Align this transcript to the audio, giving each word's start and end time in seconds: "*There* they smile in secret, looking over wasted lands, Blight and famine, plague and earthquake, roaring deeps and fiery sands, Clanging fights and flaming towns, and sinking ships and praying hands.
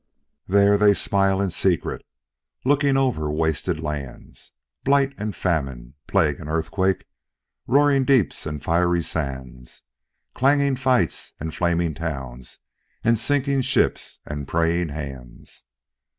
"*There* 0.47 0.77
they 0.79 0.95
smile 0.95 1.39
in 1.39 1.51
secret, 1.51 2.03
looking 2.65 2.97
over 2.97 3.29
wasted 3.29 3.79
lands, 3.79 4.51
Blight 4.83 5.13
and 5.19 5.35
famine, 5.35 5.93
plague 6.07 6.39
and 6.39 6.49
earthquake, 6.49 7.05
roaring 7.67 8.03
deeps 8.03 8.47
and 8.47 8.63
fiery 8.63 9.03
sands, 9.03 9.83
Clanging 10.33 10.75
fights 10.75 11.33
and 11.39 11.53
flaming 11.53 11.93
towns, 11.93 12.61
and 13.03 13.19
sinking 13.19 13.61
ships 13.61 14.19
and 14.25 14.47
praying 14.47 14.89
hands. 14.89 15.65